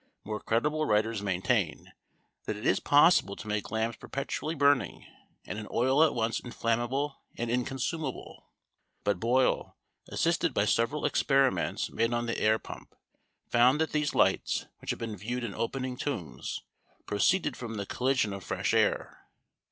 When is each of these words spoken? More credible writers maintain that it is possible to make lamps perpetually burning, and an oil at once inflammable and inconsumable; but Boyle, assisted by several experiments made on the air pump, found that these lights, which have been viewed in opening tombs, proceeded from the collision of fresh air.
More 0.23 0.39
credible 0.39 0.87
writers 0.87 1.21
maintain 1.21 1.93
that 2.45 2.55
it 2.55 2.65
is 2.65 2.79
possible 2.79 3.35
to 3.35 3.47
make 3.47 3.69
lamps 3.69 3.97
perpetually 3.99 4.55
burning, 4.55 5.05
and 5.45 5.59
an 5.59 5.67
oil 5.69 6.03
at 6.03 6.15
once 6.15 6.39
inflammable 6.39 7.21
and 7.37 7.51
inconsumable; 7.51 8.49
but 9.03 9.19
Boyle, 9.19 9.77
assisted 10.07 10.55
by 10.55 10.65
several 10.65 11.05
experiments 11.05 11.91
made 11.91 12.15
on 12.15 12.25
the 12.25 12.39
air 12.39 12.57
pump, 12.57 12.95
found 13.47 13.79
that 13.79 13.91
these 13.91 14.15
lights, 14.15 14.65
which 14.79 14.89
have 14.89 14.97
been 14.97 15.15
viewed 15.15 15.43
in 15.43 15.53
opening 15.53 15.95
tombs, 15.95 16.63
proceeded 17.05 17.55
from 17.55 17.75
the 17.75 17.85
collision 17.85 18.33
of 18.33 18.43
fresh 18.43 18.73
air. 18.73 19.27